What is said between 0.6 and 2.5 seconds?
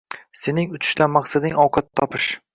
uchishdan maqsading ovqat topish.